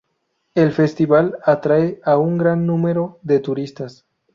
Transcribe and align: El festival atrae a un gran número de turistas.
El 0.55 0.71
festival 0.71 1.37
atrae 1.43 2.01
a 2.03 2.17
un 2.17 2.39
gran 2.39 2.65
número 2.65 3.19
de 3.21 3.39
turistas. 3.39 4.03